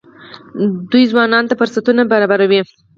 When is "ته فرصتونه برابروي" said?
1.49-2.61